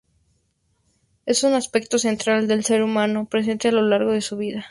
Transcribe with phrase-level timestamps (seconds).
[1.27, 4.59] Es un aspecto central del ser humano presente a lo largo de su vida.